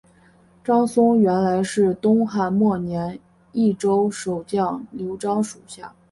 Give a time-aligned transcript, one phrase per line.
[0.63, 3.19] 张松原来是东汉末年
[3.51, 5.93] 益州守将刘璋属下。